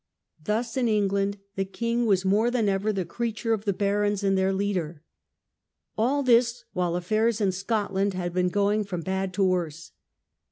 [0.43, 4.23] Thus in Eng land the king was more than ever the creature of the barons
[4.23, 5.03] and their leader.
[5.95, 9.91] All this while affairs in Scotland had been going from bad to worse.